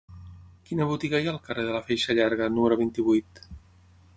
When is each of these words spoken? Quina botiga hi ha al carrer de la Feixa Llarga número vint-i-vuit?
Quina 0.69 0.87
botiga 0.91 1.19
hi 1.23 1.27
ha 1.29 1.33
al 1.35 1.45
carrer 1.49 1.65
de 1.67 1.75
la 1.75 1.81
Feixa 1.91 2.17
Llarga 2.21 2.51
número 2.57 2.79
vint-i-vuit? 2.81 3.45